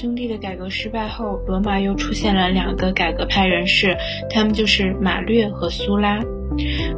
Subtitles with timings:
[0.00, 3.96] 兄弟的改革失败后，罗马又出现了两个改革派人士，
[4.30, 6.20] 他们就是马略和苏拉。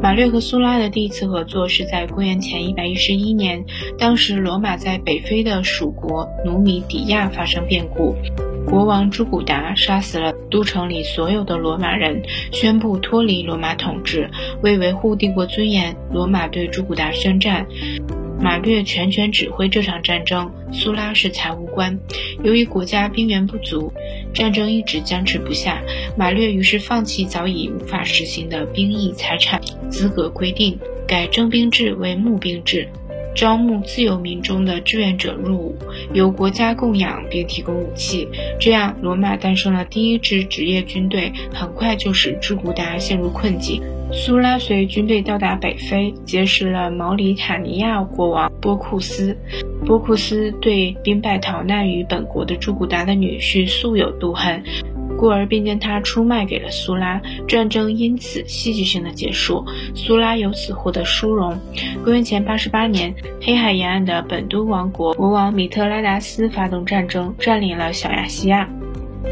[0.03, 3.65] 马略和苏拉的第一次合作是在公元前111年，
[3.99, 8.15] 当时罗马在北非的属国努米底亚发生变故，
[8.67, 12.21] 国王朱古达杀死了都城里所有的罗马人，
[12.53, 14.29] 宣布脱离罗马统治。
[14.61, 17.67] 为维护帝国尊严，罗马对朱古达宣战。
[18.43, 21.99] 马略全权指挥这场战争，苏拉是财务官。
[22.43, 23.93] 由于国家兵源不足，
[24.33, 25.83] 战争一直僵持不下。
[26.17, 29.61] 马略于是放弃早已无法实行的兵役财产
[29.91, 32.89] 资格规定，改征兵制为募兵制，
[33.37, 35.79] 招募自由民众的志愿者入伍，
[36.15, 38.27] 由国家供养并提供武器。
[38.59, 43.83] 这样，罗马诞生了第一支职业军队，很快就使朱古达陷入困境。
[44.13, 49.37] 苏拉随军队到达北非，结识了毛里塔尼亚国王波库斯。
[49.87, 54.63] 波库斯对兵败逃难于本国的朱古达的女婿素有妒恨，
[55.17, 57.21] 故而便将他出卖给了苏拉。
[57.47, 61.57] 战争因此戏剧性的结束，苏拉由此获得殊荣。
[62.05, 68.69] 公元前八十八年，黑海沿岸的本都王国国王米特拉达斯发动战争，占领了小亚细亚。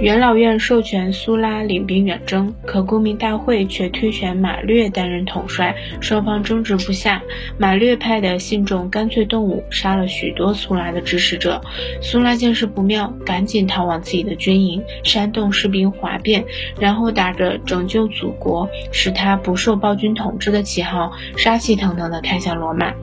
[0.00, 7.20] 元老院授权苏拉领兵远征，可公民大会却推选马略担任统帅，双方争执不下。
[7.58, 11.60] 马略派的信众干脆动武，杀了许多苏拉的支持者。
[12.00, 16.44] 苏拉见势不妙，赶紧逃往自己的军营，煽动士兵哗变，
[16.78, 22.94] 然后打着拯救祖国、使他不受暴君统治的旗号，杀气腾腾地开向罗马。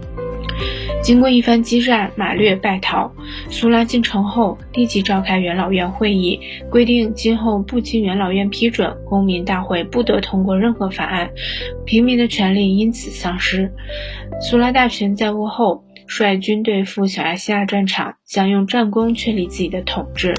[1.02, 3.12] 经过一番激战，马略败逃。
[3.50, 6.40] 苏拉进城后，立即召开元老院会议，
[6.70, 11.30] 规定今后不经元老院批准，公民大会不得通过任何法案，
[11.86, 13.72] 平民的权利因此丧失。
[14.42, 20.36] 苏拉大权在握后，率军队赴小亚细亚战场，想用战功确立自己的统治。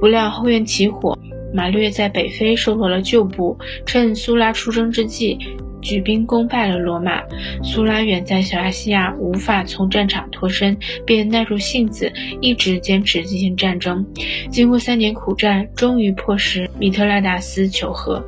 [0.00, 1.18] 不料后院起火，
[1.52, 5.38] 马略在北非收获了旧部，趁苏拉出征之际。
[5.82, 7.22] 举兵攻败了罗马，
[7.64, 12.12] 苏拉远在小亚细亚，无法从战场脱身，便耐住性子，
[12.42, 14.04] 一直坚持进行战争。
[14.50, 18.22] 经过三年苦战，终于迫使米特拉达斯求和。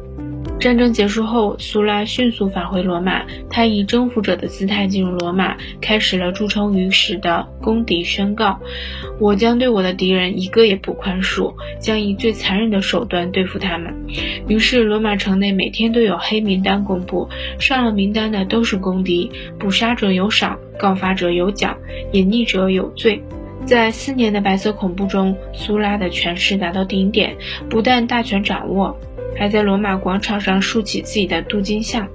[0.63, 3.25] 战争结束后，苏拉迅速返回罗马。
[3.51, 8.61] 他以征服者的姿态进入罗马，开始了著称于史的攻敌宣告
[9.19, 13.93] ：“我将对我的敌人一个也不宽恕，将以最残忍的手段对付他们。”
[14.47, 17.29] 于是，罗马城内每天都有黑名单公布，
[17.59, 21.77] 上了名单的都是公敌，捕杀者有赏，告发者有奖，
[22.13, 23.21] 隐匿者有罪。
[23.67, 27.37] 在四年的白色恐怖中，苏拉的权势达到顶点，
[27.69, 28.97] 不但大权掌握。
[29.37, 32.09] 还在罗马广场上竖起自己的镀金像。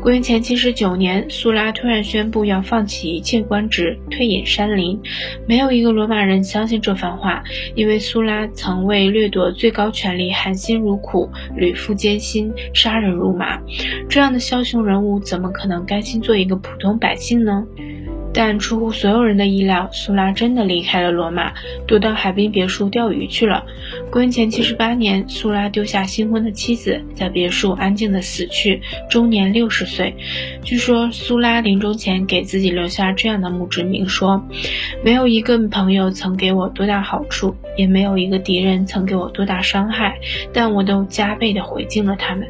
[0.00, 5.00] 公元前七十九年，苏拉突然宣布要放弃一切官职，退隐山林。
[5.46, 13.60] 没有一个罗马人相信这番话，因为苏拉曾为掠夺最高权力含辛茹苦，屡赴艰辛，杀人如麻。
[14.08, 17.64] 这样的枭雄人物，怎么可能甘心做一个普通百姓呢？
[18.36, 21.52] 但出乎所有人的意料，苏拉真的离开了罗马，
[21.86, 23.64] 躲到海滨别墅钓鱼去了。
[24.14, 28.80] 公元前七十八年，苏拉丢下新婚的妻子，在别墅安静的死去，
[29.10, 30.14] 终年六十岁。
[30.62, 34.40] 据说苏拉临终前给自己留下这样的墓志铭：说，
[35.02, 40.16] 没有一个朋友曾给我多大好处，也没有一个敌人曾给我多大伤害，
[40.52, 42.46] 但我都加倍的回敬了他们。